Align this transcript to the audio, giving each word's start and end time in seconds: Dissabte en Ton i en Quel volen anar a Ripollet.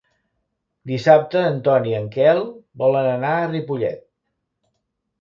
Dissabte 0.91 1.43
en 1.51 1.61
Ton 1.69 1.87
i 1.91 1.95
en 1.99 2.09
Quel 2.17 2.43
volen 2.85 3.13
anar 3.13 3.37
a 3.45 3.49
Ripollet. 3.55 4.05